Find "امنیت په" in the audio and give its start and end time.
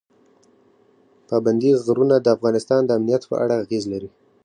2.97-3.35